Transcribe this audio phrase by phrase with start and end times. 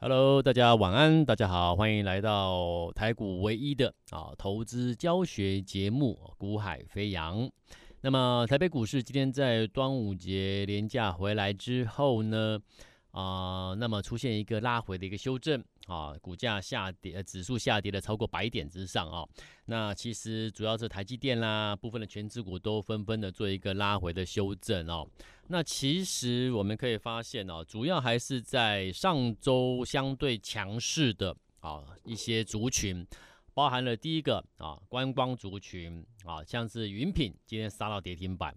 [0.00, 7.40] Hello，大家晚安，大家好，欢迎来到台股唯一的啊投资教学节目《股海飞扬》。
[8.02, 12.56] 那么台北股市今天在端午节连假回来之后呢，
[13.10, 19.26] 啊、那么出现一个拉回的一个修正啊，股价下跌，指数下跌了超过百点之上啊。
[19.64, 25.04] 那其实主要是台积电啦，部分的权值股都纷纷的做一个拉回的修正哦。
[25.48, 33.06] 那其实我们可以发现哦，主要还是在上周相对强势的啊一些族群，
[33.54, 38.54] 包含了第一个啊观光族群啊，像是云品今天杀到跌停板，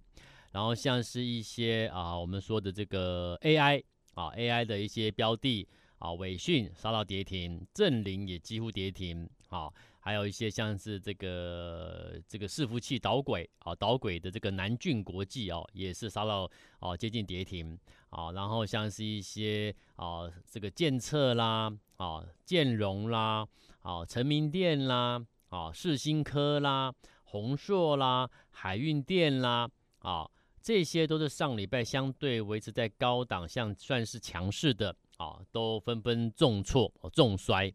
[0.51, 3.83] 然后像是一些啊我们说的这个 AI。
[4.13, 5.65] 啊，AI 的一些标的
[5.97, 9.27] 啊，伟讯杀到跌停，正林也几乎跌停。
[9.51, 17.77] 啊，还有一些像是这个这个伺服器导轨啊，导轨的这个南俊国际哦，也是杀到哦接近跌停。
[18.09, 23.47] 啊，然后像是一些啊这个建策啦，啊建荣啦，
[23.81, 30.29] 啊成名电啦，啊世新科啦，宏硕啦，海运电啦，啊。
[30.63, 37.73] 这些都是上礼拜相对维持在高档，像算是强势的啊，都纷纷重挫、重摔。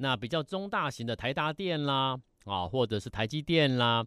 [0.00, 4.04] 那比较中大型的台达电啦啊，或者是台积电啦，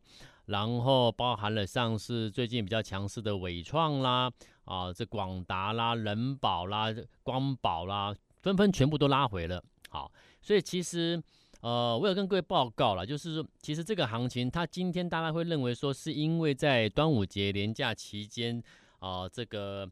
[0.48, 4.32] 然后包含了上市最近比较强势的纬创啦
[4.66, 6.88] 啊，这广达啦、人保啦、
[7.24, 9.64] 光宝啦，纷纷全部都拉回了。
[9.90, 11.22] 好，所以其实。
[11.62, 18.62] 呃，我有跟各位报告了，就是说，其实这个行情，它今天大家会认为说，是因为在端午节连假期间，
[19.00, 19.90] 啊、呃，这个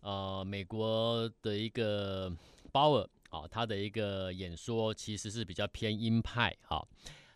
[0.00, 2.32] 呃，美国的一个
[2.70, 6.86] 鲍尔啊，他的一个演说其实是比较偏鹰派哈，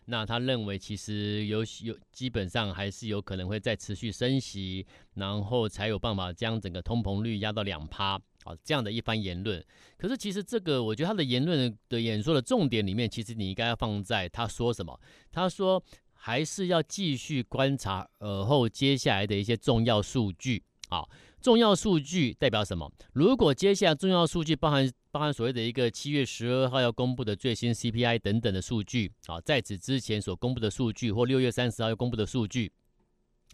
[0.05, 8.19] 那他认为其实有有基本上还是有可能会再持续升息，然后才有办法将整个通膨率压到两趴。
[8.43, 9.63] 啊，这样的一番言论，
[9.97, 14.99] 可是其实这个，我觉得他的言论的演说的重点里面，其实你应该要放在他说什么。
[15.31, 20.61] 他说还是要继续观察尔后接下来的一些重要数据。
[20.89, 21.07] 啊，
[21.43, 22.89] 重要数据代表什么？
[23.11, 32.71] 如果接下来重要数据包含包含所谓的一个七月十二号要公布的最新 CPI 等等的数据，啊，在此之前所公布的数据或六月三十号要公布的数据，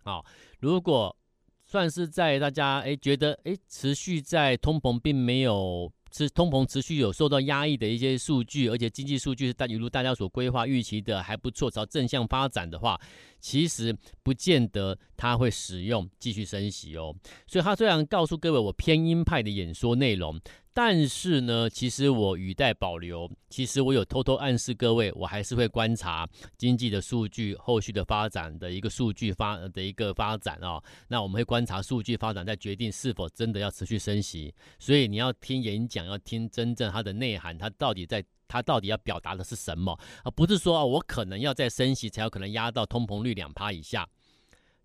[0.03, 0.23] 好，
[0.59, 1.17] 如果
[1.65, 12.99] 算是在大家诶觉得诶持续在通膨并没有是通膨持续有受到压抑的一些数据，而且经济数据是大如大家所规划预期的还不错，朝正向发展的话，
[13.39, 17.15] 其实不见得它会使用继续升息哦。
[17.47, 20.39] 所以他虽然告诉各位我偏鹰派的演说内容。
[20.73, 23.29] 但是呢，其实我语带保留。
[23.49, 30.83] 其实我有偷偷暗示各位，我还是会观察经济的数据后续的发展的一个数据发的一个发展啊、哦。
[31.07, 34.53] 那我们会观察数据发展，再决定是否真的要持续升息。
[34.77, 44.07] 所以你要听演讲，要听真正它的内涵，它到底在它到底要表达的是什么，而不是说啊，我可能要再升息才有可能压到通膨率两趴以下。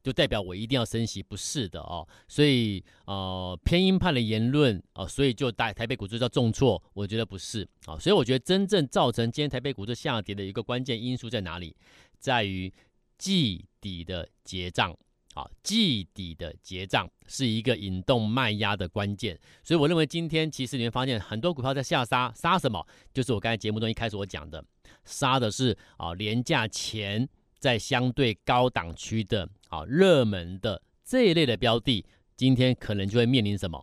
[0.05, 11.75] 就代表我一定要升息，不是的哦，所以呃偏鹰派的言论啊、所以就带台北股市叫重挫，我觉得不是啊、哦，所以我觉得真正造成今天台北股市下跌的一个关键因素在哪里？
[12.19, 12.71] 在于
[13.17, 14.95] 季底的结账
[15.33, 22.87] 啊，季底的结账是一个引动卖压的关键，所以我认为今天其实你会发现很多股票在下杀，杀什么？
[23.15, 24.63] 就是我刚才节目中一开始我讲的，
[25.07, 27.27] 杀的是啊连价钱。
[27.65, 32.05] 在相对高档区的啊热门的这一类的标的，
[32.37, 33.83] 今天可能就会面临什么？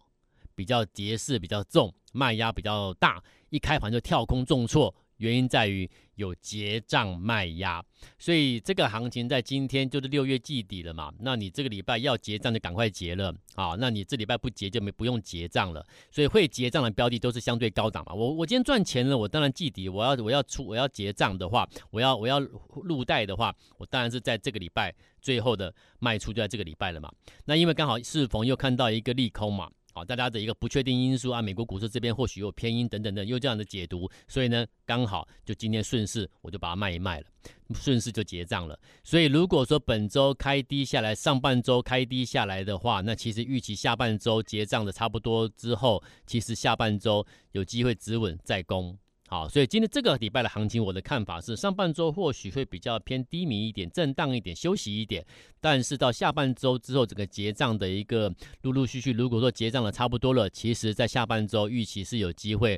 [0.53, 4.93] 比较跌势比较重，卖压比较大，一开盘就跳空重挫。
[5.17, 5.89] 原因在于
[6.21, 7.83] 有结账卖压，
[8.17, 11.11] 所以这个行情在今天就是六月季底了嘛。
[11.19, 13.75] 那你这个礼拜要结账就赶快结了啊。
[13.79, 15.85] 那你这礼拜不结就没不用结账了。
[16.11, 18.13] 所以会结账的标的都是相对高档嘛。
[18.13, 27.11] 我我今天赚钱了，我当然季底我要我要出我要结账的话，我要我要入袋的话，我当然是在这个礼拜最后的卖出就在这个礼拜了嘛。
[27.45, 29.69] 那因为刚好适逢又看到一个利空嘛。
[29.93, 37.27] 好，大家的一个不确定因素啊，美国股市这边或许有偏阴等等的，又这样的解读，所以呢，刚好就今天顺势我就把它卖一卖了，
[37.73, 38.79] 顺势就结账了。
[39.03, 48.97] 所以如果说本周开低下来，上半周开低下来的话，那其实预期下半周结账的差不多之后，其实下半周有机会止稳再攻。
[49.31, 55.25] 好，所以今天这个礼拜的行情，我的看法是，上半周或许会比较偏低迷一点，震荡一点，休息一点。
[55.61, 58.29] 但是到下半周之后，整个结账的一个
[58.63, 62.77] 陆陆续续，如果说结账的差不多了，其实在下半周预期是有机会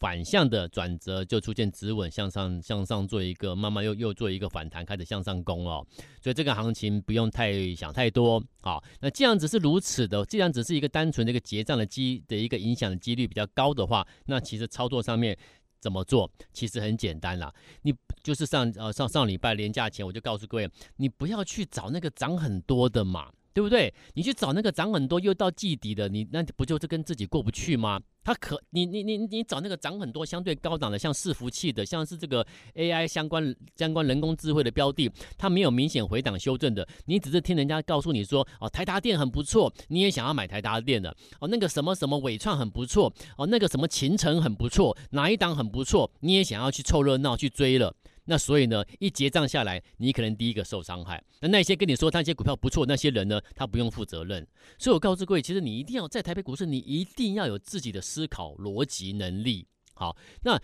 [0.00, 5.86] 反向的转折就出现止稳向上，向上做一个慢慢又又做一个反弹，开始向上攻了。
[6.20, 8.42] 所以这个行情不用太想太多。
[8.60, 15.38] 好，那既然只是如此的，既然只是一个单纯的一个结账的机的一个影响的几率比较高的话，那其实操作上面
[15.84, 17.52] 怎么做，其实很简单啦。
[17.82, 23.30] 你就是上呃上上礼拜连假前，我就告诉各位，你不要去找那个涨很多的嘛。
[23.54, 23.94] 对不对？
[24.14, 28.00] 你去找那个涨很多又到季底的，你那不就是跟自己过不去吗？
[28.24, 32.44] 它可你你你你找那个涨很多相对高档的，像伺服器的，像是这个
[32.74, 47.94] AI 相关相关人工智慧的标的，它没有明显回档修正的，你只是听人家告诉你说哦，台达电很不错，你也想要买台达电的哦，那个什么什么伟创很不错哦，那个什么秦城很不错，哪一档很不错，你也想要去凑热闹去追了。
[48.26, 51.22] 那所以呢，一结账下来，你可能第一个受伤害。
[51.40, 54.46] 那那些跟你说那些股票不错那些人呢，他不用负责任。
[54.78, 59.66] 所以我告诉各位，其实你一定要在台北股市，你一定要有自己的思考逻辑能力。
[59.94, 60.58] 好，那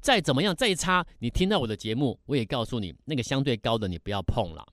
[0.00, 4.66] 再怎么样再差，你听到我的节目，我也告诉你，那个相对高的你不要碰了。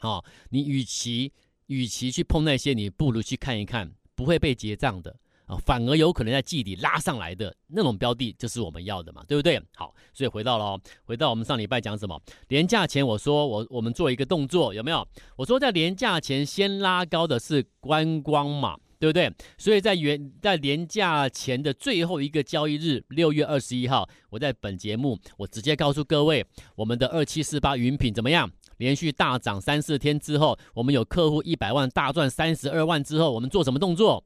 [0.00, 1.32] 好，你与其
[1.66, 5.16] 与其去碰那些，你不如去看一看不会被结账的。
[5.46, 9.60] 啊，反而有可能在季底拉上来的那种标的，就是我们要的嘛，对不对？
[9.74, 12.20] 好，所以回到了，回到我们上礼拜讲什么？
[12.48, 15.06] 连假前我说我我们做一个动作，有没有？
[15.36, 19.30] 我说在连假前先拉高的是观光嘛，对不对？
[19.58, 28.50] 所以在原在连假前的最后一个交易日，六月二十一号，我在本节目我直接告诉各位，我们的二七四八云品怎么样？
[28.78, 34.24] 连续大涨三四天之后，我们有客户一百万大赚三十二万之后，我们做什么动作？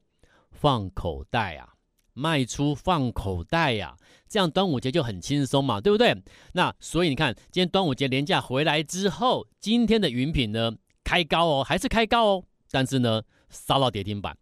[0.59, 1.75] 放口袋啊，
[2.13, 3.97] 卖出放口袋呀、啊，
[4.27, 6.21] 这样端午节就很轻松嘛，对不对？
[6.53, 10.73] 那所以你看，今天端午节连假回来之后，今天的云品呢
[11.03, 14.37] 开高哦，还是开高哦，但是呢杀到跌停板，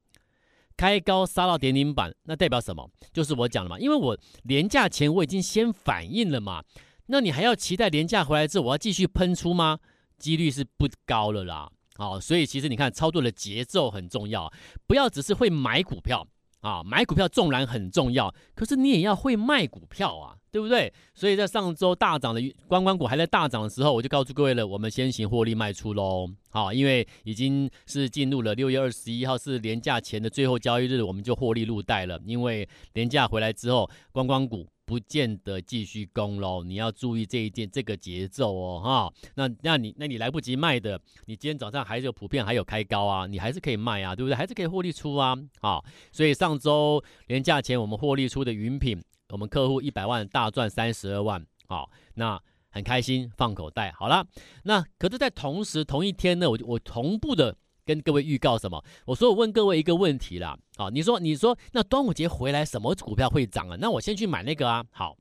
[0.75, 2.89] 开高杀到跌停板，那代表什么？
[3.13, 6.63] 就是我讲了嘛，因为我连假前我已经先反应了嘛，
[7.05, 9.77] 那你还要期待连假回来之后我要继续喷出吗？
[10.17, 11.71] 几率是不高了啦。
[11.97, 14.51] 好，所以其实你看，操作的节奏很重要，
[14.85, 16.25] 不要只是会买股票
[16.61, 20.93] 啊，买股票纵然很重要，可是你也要会卖股票啊，对不对？
[21.15, 26.29] 所以在上周大涨的观光股还在大涨的时候，我就告诉各位了，我们先行获利卖出喽。
[26.51, 32.19] 好，因为已经是进入了六月二十一号是连假前的最后交易日，我们就获利入袋了。
[32.25, 34.67] 因为连假回来之后，观光股。
[34.87, 39.13] 不见得继续攻喽，你要注意这一点这个节奏哦，哈。
[39.35, 44.35] 那那你那你来不及卖的，你今天早上还是有普遍还有开高啊，你还是可以卖啊，对不对？
[44.35, 45.83] 还是可以获利出啊，好。
[46.13, 48.97] 所以上周连假前我们获利出的云品，
[49.27, 53.91] 我们客户一百万大赚三十二万，好，那很开心放口袋。
[53.91, 54.25] 好了，
[54.63, 57.57] 那可是，在同时同一天呢，我我同步的。
[57.87, 58.83] 跟各位预告什么？
[59.05, 63.77] 我说我问各位一个问题啦，好，你说你说那端午节回来什么股票会涨啊？
[63.79, 64.83] 那我先去买那个啊。
[64.91, 65.15] 好，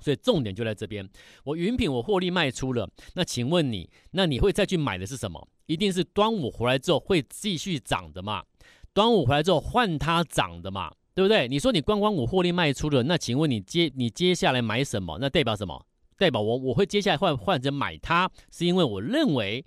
[0.00, 1.06] 所以重点就在这边。
[1.44, 5.46] 我云品我获利卖出了，那请问你，那你会再去买的是什么？
[5.66, 8.42] 一定是端午回来之后会继续涨的嘛？
[8.94, 10.90] 端午回来之后换它涨的嘛？
[11.14, 11.46] 对不对？
[11.46, 15.18] 你说你观光股获利卖出了，那请问你接你接下来买什么？
[15.20, 15.84] 那代表什么？
[16.16, 19.64] 代表我我会接下来换换成买它，是因为我认为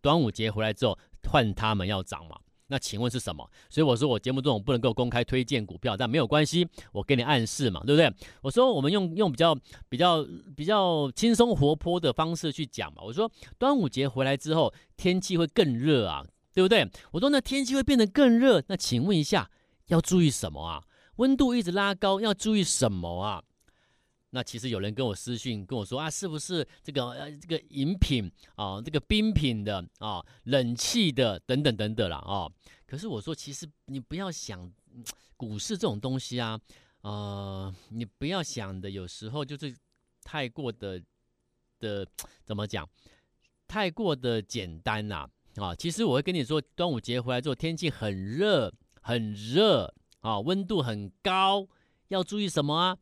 [0.00, 0.96] 端午节回来之后。
[1.28, 2.38] 换他们要涨嘛？
[2.70, 3.48] 那请问是什么？
[3.70, 8.12] 所以我说我节目中不能够公开推荐股票，但没有关系，我给你暗示嘛，对不对？
[8.42, 9.56] 我说我们用用比较
[9.88, 13.02] 比较比较轻松活泼的方式去讲嘛。
[13.02, 16.22] 我说端午节回来之后天气会更热啊，
[16.52, 16.86] 对不对？
[17.12, 19.50] 我说那天气会变得更热，那请问一下
[19.86, 20.82] 要注意什么啊？
[21.16, 23.42] 温度一直拉高要注意什么啊？
[24.30, 32.46] 那其实有人跟我私讯跟我说啊，是不是这个呃这个饮品啊，这个冰品的啊，冷气的等等等等啦啊？
[32.86, 34.70] 可是我说，其实你不要想
[35.36, 36.60] 股市这种东西啊，
[37.02, 39.74] 呃，你不要想的，有时候就是
[40.22, 41.02] 太过的
[41.80, 42.06] 的
[42.44, 42.88] 怎么讲，
[43.66, 45.74] 太过的简单呐啊！
[45.74, 51.66] 其实我会跟你说，端午节回来之后天气很热很热啊，温度很高，
[52.08, 52.98] 要注意什么啊？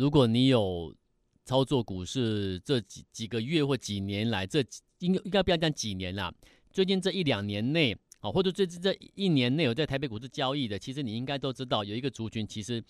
[0.00, 0.96] 如果你有
[1.44, 4.64] 操作股市这几几个月或几年来，这
[5.00, 6.32] 应该应该不要讲几年啦，
[6.72, 12.82] 最近这一两年内啊，或者最近这一年内有在台北股市交易的，其实你应该都知道，有一个族群其实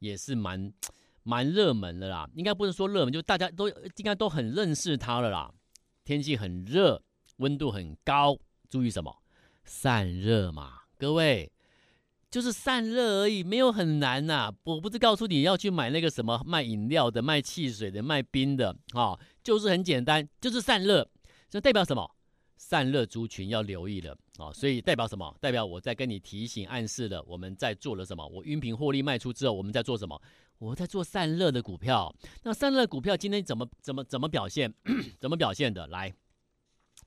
[0.00, 0.70] 也是蛮
[1.22, 2.28] 蛮热门的啦。
[2.34, 5.50] 应该不是说热门，就大家都应该都很认识它了啦。
[6.04, 7.02] 天气很热，
[7.38, 8.38] 温度很高，
[8.68, 9.16] 注意什么？
[9.64, 11.50] 散热嘛，各位。
[12.30, 21.10] 就是散热而已，没有很难呐、我不是告诉你要去买那个什么卖饮料的、卖汽水的、卖冰的，哦，就是很简单，就是散热。
[21.48, 22.08] 这代表什么？
[22.56, 25.34] 散热族群要留意了啊，所以代表什么？
[25.40, 28.24] 代表我在跟你提醒暗示了我们在做了什么？
[28.28, 30.20] 我云品获利卖出之后，我们在做什么？
[30.58, 32.14] 我在做散热的股票。
[32.44, 34.72] 那散热股票今天怎么怎么怎么表现？
[35.18, 35.86] 怎么表现的？
[35.88, 36.14] 来，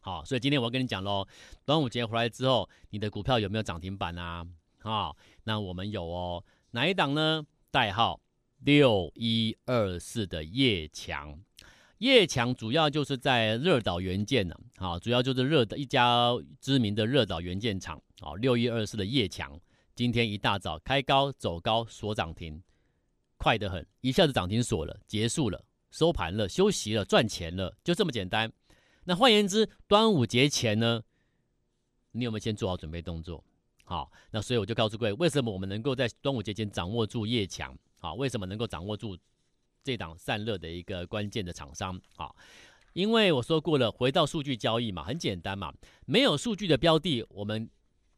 [0.01, 1.25] 好，所以今天我要跟你讲喽，
[1.63, 4.45] 端午节回来之后，你的股票有没有涨停板啊？
[4.83, 5.13] 啊，
[5.43, 7.45] 那我们有哦，哪一档呢？
[7.71, 8.21] 代号
[8.59, 11.39] 六一二四的叶强。
[11.99, 19.57] 叶强主要就是在热岛元件呢，好，主要就是热的一家知名的热岛元件厂，啊，六一二四的叶强，
[19.95, 22.61] 今天一大早开高走高锁涨停，
[23.37, 28.51] 快得很，一下子涨停锁了，结束了，收盘了，休息了，赚钱了，就这么简单。
[29.05, 31.03] 那换言之，端午节前呢，
[32.11, 33.41] 你有没有先做好准备动作？
[33.83, 37.77] 好，那所以我就告诉各位，为什么我们能够在端午节前掌握住业强？
[37.99, 39.17] 好，为什么能够掌握住？
[39.85, 42.33] 这档散热的一个关键的厂商啊，
[42.93, 45.73] 因为我说过了，回到数据交易嘛，很简单嘛，
[46.05, 47.69] 没有数据的标的，我们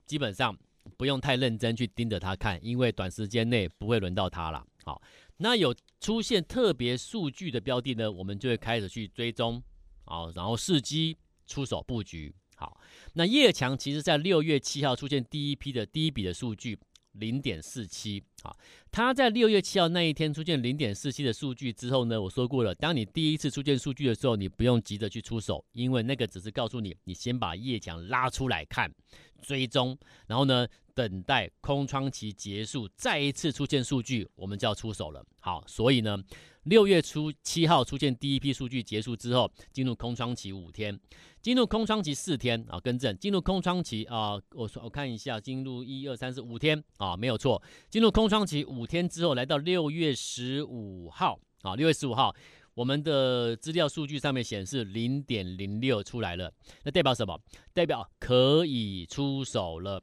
[0.06, 0.56] 基本上
[0.96, 4.64] 不用太认真去盯着它看，因为短时间内不会轮到它了。
[4.84, 5.02] 好，
[5.38, 9.60] 那有出现特别数据的标的呢，我们就会开始去追踪
[10.04, 11.18] 啊，然后伺机
[11.48, 12.32] 出手布局。
[12.56, 12.80] 好，
[13.14, 16.80] 那业强其实在六月七号出现第一批的第一笔的数据。
[17.18, 18.58] 零点四七，好，
[18.92, 28.94] 它在六月七号那一天出现零点四七的数据之后呢，我说过了，当你第一次出现数据的时候，你不用急着去出手，因为那个只是告诉你，你先把业强拉出来看，
[29.42, 29.98] 追踪，
[30.28, 35.26] 然后呢，等待空窗期结束，再一次出现数据，我们就要出手了。
[35.40, 36.22] 好，所以呢。
[36.66, 41.00] 六月初七号出现第一批数据结束之后，进入空窗期五天，
[41.40, 52.36] 进入空窗期四天啊，更正，进入空窗期啊，我说我看一下，进入一二三四五天啊，没有错，进入空窗期五天之后，来到六月十五号啊，六月十五号，
[52.74, 56.52] 我们的资料数据上面显示零点零六出来了，
[56.84, 57.40] 那代表什么？
[57.74, 60.02] 代表可以出手了，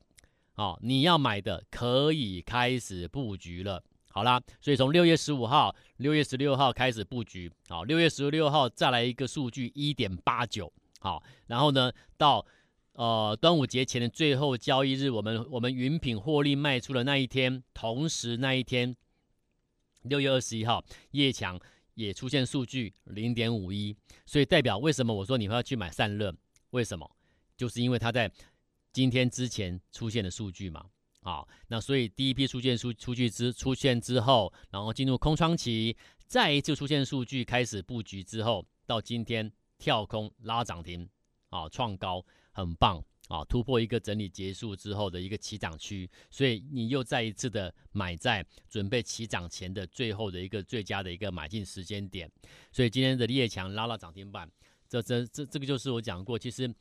[0.55, 3.83] 啊，你要买的可以开始布局了。
[4.13, 12.45] 好啦，所以从六月十五号、六月十六号开始布局，好，六月十六号再来一个数据一点八九，好，然后呢，到
[12.93, 18.95] 呃端午节前的最后交易日，我们我们云品获利卖出的那一天，同时那一天
[20.03, 21.59] 六月二十一号，业强
[21.95, 26.35] 也出现数据零点五一，所以代表为什么我说你会要去买散热？
[26.71, 27.11] 为什么？
[27.57, 28.31] 就是因为它在
[28.93, 30.85] 今天之前出现的数据嘛。
[31.25, 39.49] 好，那所以第一批出现数出去之出现之后，然后进入空窗期，再一次出现数据开始布局之后，到今天
[39.79, 41.09] 跳空拉涨停，
[41.51, 52.29] 啊，创高很棒啊，突破一个整理结束之后的一个起涨区，所以你又再一次的买在准备起涨前的最后的一个最佳的一个买进时间点，
[52.73, 54.51] 所以今天的列强拉了涨停板，
[54.89, 56.75] 这这这这个就是我讲过，其实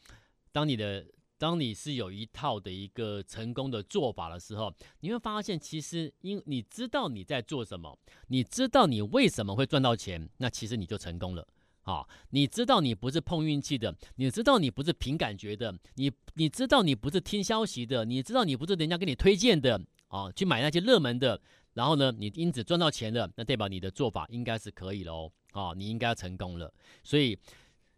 [0.51, 1.05] 当你的。
[1.41, 11.47] 当你是有一套的一个成功的做法的时候，你会发现，其实因你知道你在做什么，你知道你为什么会赚到钱，那其实你就成功了
[11.81, 12.07] 啊！
[12.29, 21.41] 你知道你不是碰运气的，你知道你不是凭感觉的，你你知道你不是听消息的，你知道你不是人家给你推荐的啊，去买那些热门的，
[21.73, 26.71] 然后呢，你因此赚到钱了，那代表你的做法应该是可以喽啊，你应该要成功了。
[27.03, 27.35] 所以，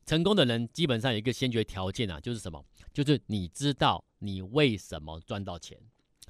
[0.06, 2.64] 成功的人基本上有一个先决条件啊，就是什么？
[2.94, 5.78] 就是你知道你为什么赚到钱，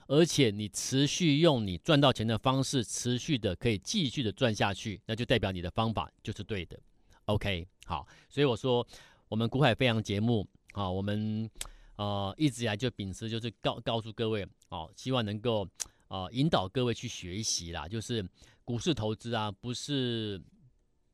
[0.08, 6.80] 而且你持续用你赚到钱的方式，持续的可以继续的赚下去，那就代表你的方法就是对的。
[7.26, 8.86] OK，好，所以我说
[9.28, 11.50] 我们股海飞扬节目啊，我们
[11.96, 15.68] 呃一直以来就秉持就是告告诉各位哦，希望能够
[16.10, 18.24] 呃引导各位去学习啦，就是
[18.64, 20.42] 股市投资啊，不是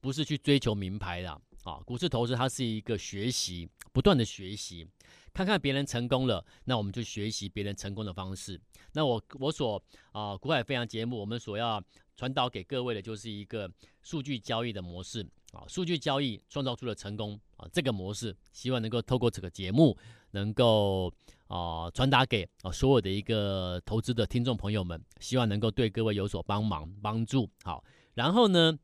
[0.01, 4.87] 不是去追求名牌的啊，股市投资它是一个学习，不断的学习。
[5.31, 8.59] 看看别人成功了，那我们就学习别人成功的方式。
[8.93, 11.81] 那我我所啊股海飞扬节目，我们所要
[12.17, 19.95] 传导给各位的就是一个数据交易的模式啊，数据交易创造出了成功啊这个模式，希望能够透过这个节目，
[20.31, 21.13] 能够
[21.47, 27.49] 啊传达给啊所有的一个投资的听众朋友们，希望能够对各位有所帮忙帮助。
[27.63, 27.81] 好，
[28.15, 28.77] 然后呢，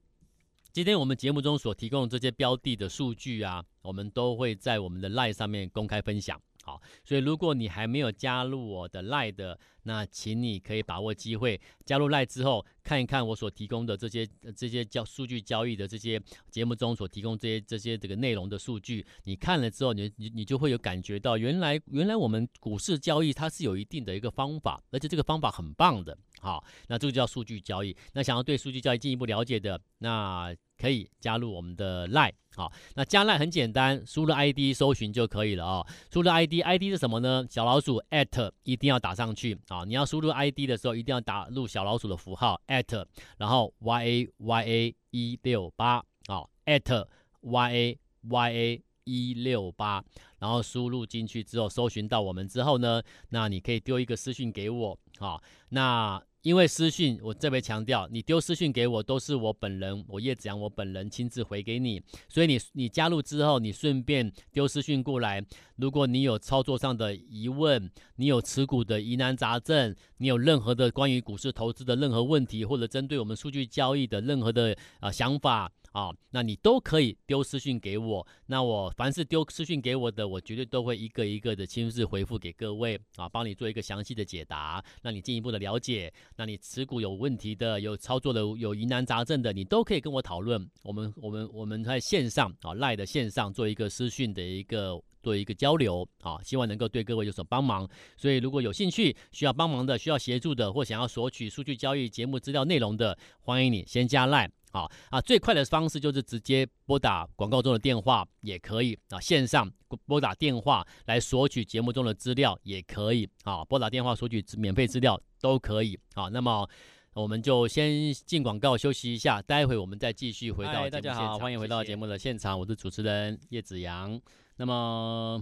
[0.75, 6.37] 今天我们节目中所提供的这些标的的数据啊，我们都会在我们的 LINE 上面公开分享。
[6.65, 26.17] 好，所以如果你还没有加入我的 LINE 的那请你可以把握机会加入赖之后，看一看我所提供的这些这些交数据交易的这些节目中所提供这些这些这个内容的数据，你看了之后，你你你就会有感觉到，原来原来我们股市交易它是有一定的一个方法，而且这个方法很棒的。
[26.41, 27.95] 好，那这个叫数据交易。
[28.13, 32.31] 那想要对数据交易进一步了解的，那可以加入我们的赖。
[32.55, 35.87] 好，那加赖很简单，输入 ID 搜寻就可以了啊、哦。
[36.11, 37.45] 输入 ID，ID 是什么呢？
[37.49, 39.74] 小老鼠 at 一定要打上去啊。
[39.83, 43.05] 你要输入 ID 的时候，一定要打入小老鼠的符号 at，
[43.37, 45.95] 然后 ya ya 一六八
[46.27, 47.07] 啊 at
[47.41, 47.89] ya
[48.23, 50.03] ya 一六八，
[50.39, 55.41] 然后输入进去之后，搜寻到我们之后呢，那你可以丢一个私讯给我啊。
[55.69, 61.99] 那因为私讯，我特别强调，你丢私讯给我都是我本人，我叶子阳我本人亲自回给你。
[62.29, 65.43] 所以你你加入之后，你顺便丢私讯过来。
[65.77, 75.71] 如果你有操作上的疑问，你有持股的疑难杂症，你有任何的关于股市投资的任何问题，或者针对我们数据交易的任何的啊、想法。
[75.95, 86.13] 啊、那你都可以丢私讯给我，那我凡是丢私讯给我的，我绝对都会一个一个的亲自回复给各位啊，帮你做一个详细的解答，让你进一步的了解。
[86.35, 90.69] 那你持股有问题的，有操作的，有疑难杂症的，你都可以跟我讨论。
[90.83, 97.87] 我们我们我们在线上啊赖的线上做一个私讯的一个做一个交流啊，希望能够对各位有所帮忙。
[98.17, 104.51] 所以如果有兴趣需要帮忙的，需要协助的，或想要索取数据交易节目资料内容的，欢迎你先加赖。
[104.75, 109.71] 好啊，最快的方式就是直接拨打广告中的电话也可以啊，线上
[110.05, 116.27] 拨打电话来索取节目中的资料也可以啊，拨打电话索取免费资料都可以啊。
[116.27, 116.69] 那么
[117.13, 120.89] 我们就先进广告休息一下，待会我们再继续回到。
[120.89, 124.19] 大家好，欢迎回到节目的现场，我是主持人叶子阳。
[124.57, 125.41] 那么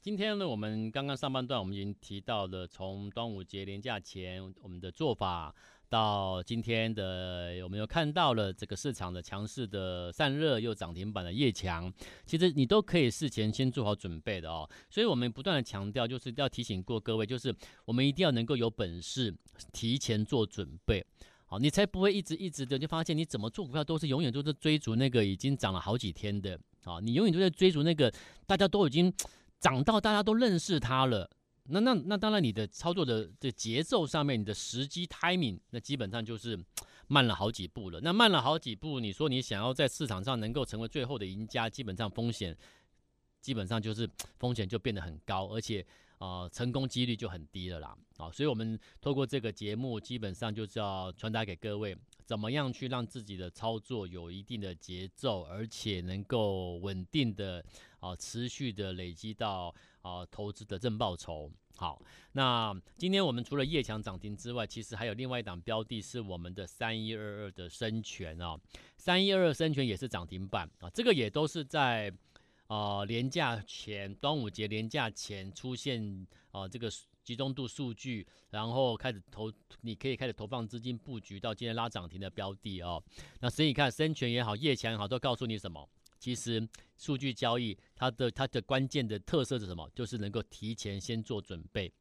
[0.00, 5.54] 今天呢，我们刚刚上半段我们已经提到了从端午节连假前我们的做法。
[5.92, 11.92] 到今天的，我们又看到了这个市场的强势的散热又涨停板的业强，
[12.24, 14.66] 其实你都可以事前先做好准备的哦。
[14.88, 19.34] 所以我们不断的强调，就是要提醒过各位，就是我们一定要能够有本事
[19.70, 21.04] 提前做准备，
[21.44, 28.10] 好，你才不会一直一直的就发现你怎么做股票都是永远都是追逐那个已经涨了好几天的，啊，你永远都在追逐那个
[28.46, 29.12] 大家都已经
[29.60, 31.28] 涨到大家都认识它了。
[31.68, 36.58] 那那那当然，你的操作的这节奏上面，你的时机 timing，那基本上就是
[37.06, 38.00] 慢了好几步了。
[38.00, 42.56] 那慢了好几步，你说你想要在市场上能够成为最后的赢家，基本上风险
[43.40, 45.80] 基本上就是风险就变得很高，而且
[46.18, 47.96] 啊、呃，成功几率就很低了啦。
[48.16, 57.64] 啊，所以我们透过这个节目，基本上就是要传达给各位，怎么样去让自己的操作有一定的节奏，而且能够稳定的
[58.00, 59.72] 啊，持续的累积到。
[60.02, 62.00] 啊，投资的正报酬好。
[62.32, 68.58] 那今天我们除了叶强涨停之外，其实还有另外一档标的，是我们的三一二二的生权啊。
[68.96, 72.12] 三一二二生权也是涨停板啊，这个也都是在
[72.66, 76.90] 啊连假前，端午节连假前出现啊这个
[77.22, 83.02] 集中度数据，然后开始投，你可以开始投放资金布局到今天拉涨停的标的哦。
[83.40, 85.88] 那所以你看生权也好，叶强也好，都告诉你什么？
[86.22, 86.64] 其实
[86.96, 89.90] 数据交易它的它的关键的特色是什么？
[89.92, 91.92] 就是能够提前先做准备，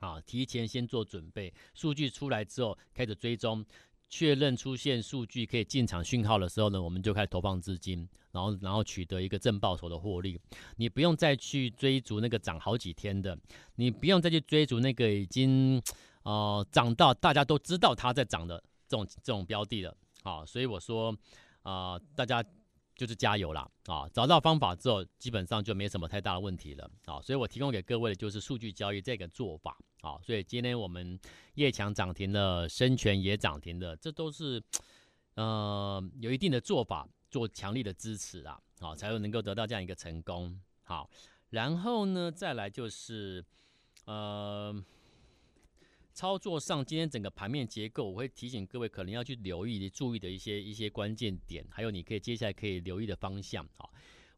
[0.00, 1.52] 啊，提前先做准备。
[1.74, 3.62] 数据出来之后开始追踪，
[4.08, 10.40] 确认出现数据可以进场讯号的时候呢，我们就开始投放资金，然后然后取得一个正报酬的获利。
[10.76, 13.38] 你不用再去追逐那个涨好几天的，
[13.74, 15.78] 你不用再去追逐那个已经
[16.22, 19.94] 呃涨到大家都知道它在涨的这种这种标的了。
[20.22, 21.14] 啊，所以我说
[21.60, 22.42] 啊，大家。
[22.96, 24.08] 就是加油啦啊！
[24.12, 27.20] 找到方法之后，基本上就没什么太大的问题了啊！
[27.20, 30.18] 所以我提供给各位的就是数据交易这个做法啊！
[30.22, 31.20] 所以今天我们
[31.54, 34.62] 业强涨停了，生权也涨停了，这都是
[35.34, 40.58] 呃有一定的做法，做强力的支持啊，好才会能够得到这样一个成功。
[40.82, 41.10] 好，
[41.50, 43.44] 然后呢，再来就是
[44.06, 44.82] 呃。
[46.16, 53.86] 操作上，今天整个盘面结构，我会提醒各位可能要去留意、注意的一些一些关键点，还有你可以接下来可以留意的方向啊。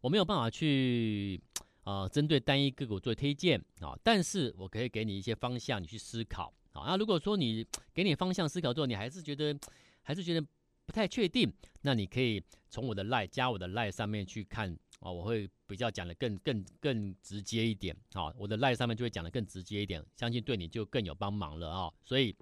[0.01, 1.41] 我没有办法去、
[1.85, 6.83] 呃、针对单一个股做推荐啊，但是我可以给你一些方向，你去思考啊。
[6.89, 7.65] 那如果说你
[7.95, 9.57] 给你方向思考之后，你还是觉得
[10.03, 10.45] 还是觉得
[10.85, 11.49] 不太确定，
[11.83, 14.77] 那你可以从我的 LINE 加我的 LINE 上面去看。
[15.01, 21.93] 啊，我会比较讲的更更更直接一点，啊，我的 LINE 上面就会讲的更直接一点，相信对你就更有帮忙了啊。
[22.05, 22.35] 所以，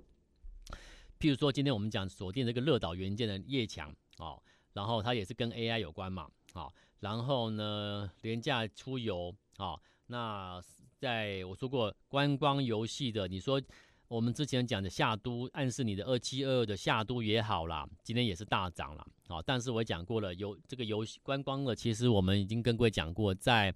[1.18, 4.38] 譬如说今天我们讲锁定这个热导元件的业强，啊，
[4.72, 10.60] 然后它也是跟 AI 有关嘛，啊，然后呢廉价出游，啊，那
[10.98, 13.60] 在我说过观光游戏的，你说
[14.08, 19.42] 我们之前讲的夏都，暗示你的二七二二的夏都也好啦，今天也是大涨了啊。
[19.44, 23.74] 但是我讲过了，游这个游观光的，其实我们已经跟各位讲过，在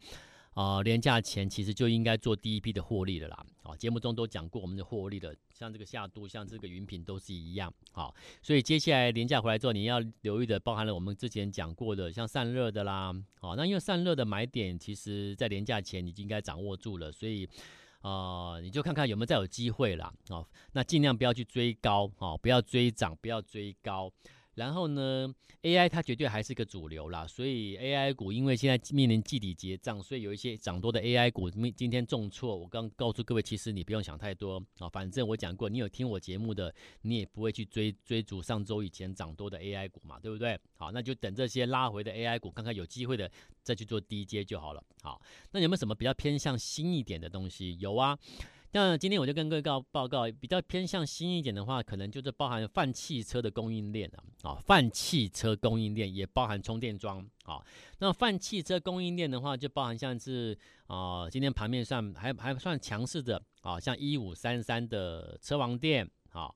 [0.54, 3.44] 啊连假前其实就应该做第一批的获利了啦。
[3.64, 7.72] 啊，节目中都讲过我们的获利的，像这个夏都，像这个云品都是一样。
[7.90, 13.12] 好，所以接下来连假回来之后，你要留意的，包含了我们之前讲过的，像散热的啦。
[13.40, 17.48] 好，那因为散热的买点，其实在连假前你就应该掌握住了，所以。
[18.00, 20.12] 啊、呃，你就看看有没有再有机会了。
[20.28, 24.10] 哦，那尽量不要去追高，哦，不要追涨，不要追高。
[24.54, 25.32] 然后呢
[25.62, 32.56] ，AI 它绝对还是个主流啦，所以 AI 股因为现在面临季底结账，所以有一些涨多的 AI 股，今天重挫。
[32.56, 40.58] 我刚告诉各位，其实你不用想太多啊，反正我讲过，你有听我节目的，你也不会去追追逐上周以前涨多的 AI 股嘛，对不对？
[40.76, 43.30] 好，那就等这些拉回的 AI 股，看看有机会的
[43.62, 44.82] 再去做低阶就好了。
[45.02, 45.20] 好，
[45.52, 47.78] 那有没有什么比较偏向新一点的东西？
[47.78, 48.18] 有啊。
[48.72, 57.60] 那今天我就跟各位告报告，比较偏向新一点的话，可能就是包含泛汽车的供应链啊，啊，泛汽车供应链也包含充电桩啊。
[57.98, 60.56] 那泛汽车供应链的话，就包含像是
[60.86, 66.48] 啊，今天盘面上还还算强势的啊，像一五三三的车王电啊，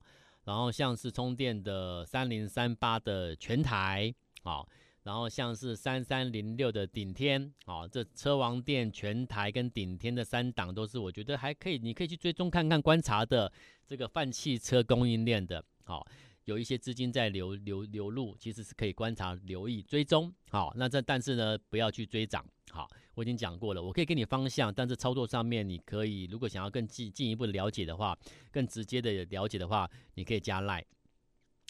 [0.45, 4.65] 然后像是充电的三零三八的全台啊。
[5.05, 13.51] 然后像是三三零六的顶天，啊，这车王电、全台跟顶天的三档都是我觉得还可以，你可以去追踪看看观察的
[13.85, 16.03] 这个泛汽车供应链的，好，
[16.45, 28.17] 有一些资金在流流流入，其实是可以观察、留意、追踪，好，那这但是呢，不要去追涨，好，我已经讲过了，我可以给你方向，但是操作上面你可以，如果想要更进进一步的了解的话，
[28.49, 30.83] 更直接的了解的话，你可以加 Line。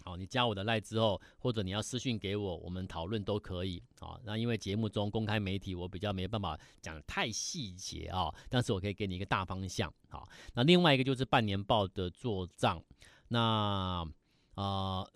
[0.07, 3.81] 好，你加我的赖之后，或者你要私讯给我，我们讨论都可以。
[3.99, 9.91] 好，那因为节目中公开媒体，我比较没办法讲得太细节啊，但是我可以给你一个大方向。
[10.09, 12.79] 好，那另外一个就是半年报的做账，
[13.29, 14.07] 那
[14.53, 15.11] 啊、呃，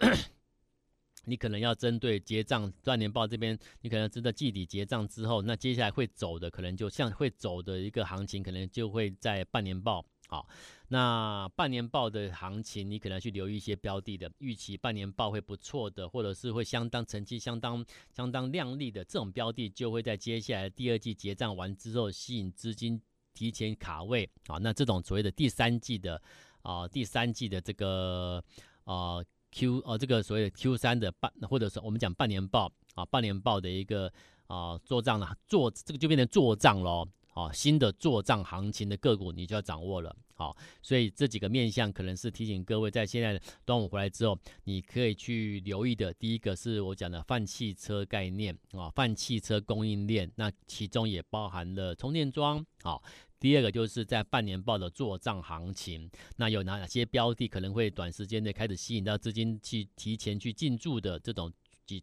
[1.25, 10.03] 你可能要针对结账半年报这边，你可能知道季底结账之后，那接下来会走的可能就像会走的一个行情，可能就会在半年报。
[10.31, 10.47] 好，
[10.89, 17.83] 那半年报的行情，你可能去留意一些标的的预期，半年报会不错的，或者是会相当成绩相当
[18.15, 23.01] 相当亮丽的这种标的，就会在接下来第二季结账完之后吸引资金
[23.33, 24.59] 提前卡位啊。
[24.59, 26.21] 那这种所谓的第三季的
[26.61, 28.43] 啊，第三季的这个
[28.83, 29.17] 啊
[29.51, 34.13] Q 啊，这个所谓的 Q 三的半，或者是我们讲半年报啊，半年报的一个
[34.45, 37.07] 啊做账了，做这个就变成做账喽。
[37.39, 40.13] 啊，新的做账行情的个股你就要掌握了。
[40.33, 46.13] 好，所以这几个面向可能是提醒各位，在现在端午回来之后，你可以去留意的。
[46.13, 52.65] 第一个是我讲的泛汽车概念啊，泛汽车供应链，那其中也包含了充电桩。
[52.83, 53.03] 好，
[53.39, 61.51] 第二个就是在半年报的做账行情，那有哪哪些标的可能会短时间内开始吸引到资金去提前去进驻的这种，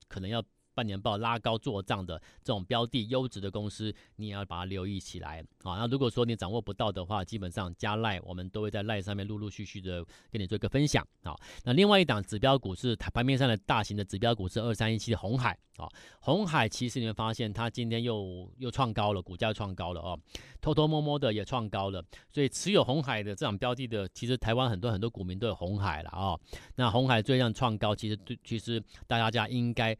[0.08, 0.42] 可能要。
[0.76, 5.78] 半年报拉高做账的这种标的优质的公司，你也要把它留意起来啊。
[5.78, 11.34] 那如果说你掌握不到的话，基本上加赖，我们都会在赖上面陆陆续续的跟你做一个分享啊。
[11.64, 15.88] 那另外一档指标股是盘面上的大型的指标股是二三一七的鸿海啊。
[16.20, 20.20] 红海其实你会发现它今天又又创高了，股价创高了哦，
[20.60, 22.04] 偷偷摸摸的也创高了。
[22.30, 26.38] 所以持有红海的这种标的的，其实台湾很多很多股民都有红海了啊。
[26.74, 29.96] 那红海最让创高，其实对，其实大家应该。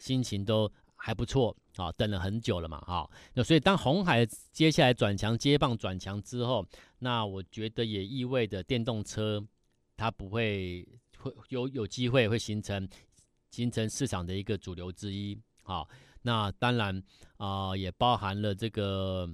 [0.00, 6.66] 心情都还不错啊，等了很久了嘛，啊，那所以当红海接下来转强接棒转强之后，
[6.98, 9.46] 那我觉得也意味着电动车
[9.96, 10.86] 它不会
[11.18, 12.88] 会有有机会会形成
[13.50, 15.88] 形成市场的一个主流之一，好，
[16.22, 17.02] 那当然
[17.36, 19.28] 啊也包含了这个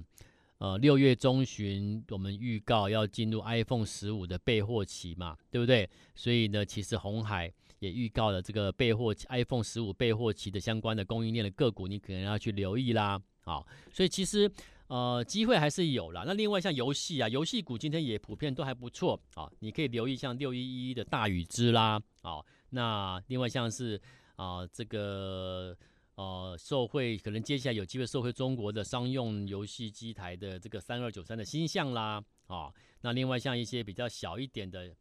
[0.57, 5.89] 呃六月中旬我们预告要进入 iPhone 十五的备货期嘛，对不对？
[6.13, 7.51] 所以呢，其实红海。
[7.79, 13.21] 也预告了这个备货 iPhone 十五备货期的相关的供应链的个股，你可能要去留意啦。
[13.41, 14.51] 好，所以其实
[14.87, 16.23] 呃机会还是有啦。
[16.25, 22.01] 那另外像游戏啊，游戏股今天也普遍都还不错啊，你可以留意像六一一的大宇之啦。
[22.21, 24.01] 啊，那另外像是
[24.35, 25.77] 啊这个
[26.15, 32.23] 呃受惠可能接下来有机会受惠中国的商用游戏机台的这个三二九三的新项啦。
[32.47, 34.95] 啊，那另外像一些比较小一点的。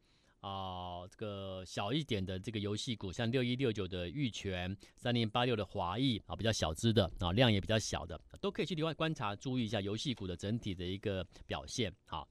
[0.46, 11.92] 啊，这个小一点的这个游戏股，像六一六九的玉泉，三零八六的华义啊，比较小只的啊，量也比较小的，都可以去另外观察，注意一下游戏股的整体的一个表现。
[12.04, 12.28] 好，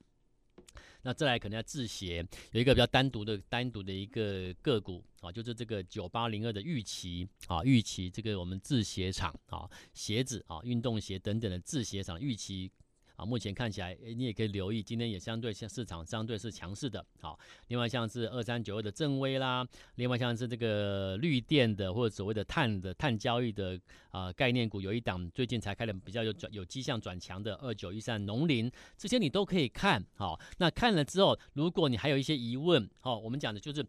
[1.01, 12.71] 那再来可能要制鞋，有一个比较单独的单独的一个个股啊，就是这个九八零二的玉期啊，玉期这个我们制鞋厂啊，鞋子啊，运动鞋等等的制鞋厂玉期。
[13.15, 17.05] 啊，目前看起来，你也可以留意，今天也相对像市场相对是强势的。
[17.21, 23.79] 好，另外像是二三九二的正威啦，另外像是这个绿电的或者所谓的碳的碳交易的
[24.11, 30.03] 啊概念股，有一档最近才开的比较有转有迹象转强的二九一三农林，这些你都可以看。
[30.15, 33.85] 好，那看了之后，如果你还有一些疑问，好，我们讲的就是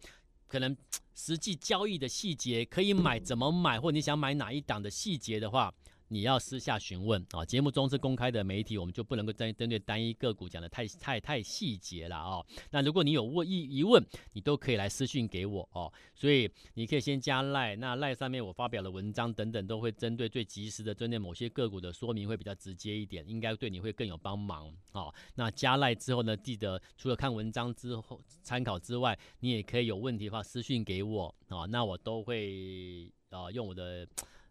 [0.46, 0.76] 可能
[1.14, 5.74] 实际交易的细节，可以买怎么买，或你想买哪一档的细节的话。
[6.08, 12.44] 你要私下询问啊，节目中是公开的媒体，我们就不能够针针对单一个股讲的太太太细节了啊。
[12.70, 15.92] 那如果你有问疑疑问，你都可以来私讯给我哦。
[16.14, 25.12] 所以你可以先加赖，那赖上面我发表的文章等等都会针对最及时的针对某些个股的说明会比较直接一点，应该对你会更有帮忙哦。
[25.34, 34.06] 那加赖之后呢，记得除了看文章之后参考之外，你也可以有问题的话私讯给我啊，那我都会啊用我的。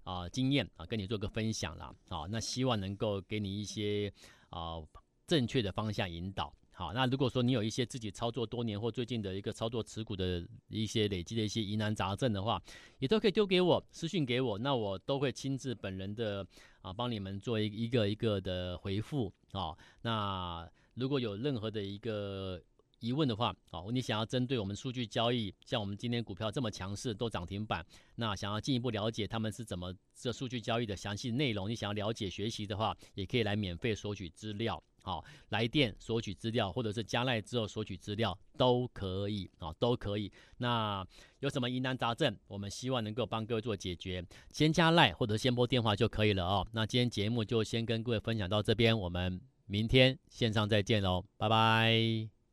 [0.06, 1.94] 啊、经验啊，跟你做个分享啦。
[2.08, 4.10] 啊，那希望能够给你一些
[4.50, 4.82] 啊
[5.28, 6.56] 正确的方向引导。
[6.72, 12.62] 好，那如果说你有一些自己操作多年或最近的一个操作持股的一些累积的一些疑难杂症的话，
[13.00, 16.46] 也都可以丢给我私信给我，那我都会亲自本人的
[16.82, 19.74] 啊帮你们做一一个一个的回复啊。
[20.02, 22.62] 那如果有任何的一个
[23.06, 40.32] 疑问的话，哦，你想要针对我们数据交易，像我们今天股票这么强势，都涨停板，那想要进一步了解他们是怎么这数据交易的详细内容，你想要了解学习的话，也可以来免费索取资料，好，来电索取资料，或者是加赖之后索取资料都可以，啊，都可以。
[40.58, 41.06] 那
[41.42, 46.68] 有什么疑难杂症，我们希望能够帮各位做解决，先加赖或者先拨电话就可以了哦。
[46.72, 52.35] 那今天节目就先跟各位分享到这边，我们明天线上再见喽，拜拜。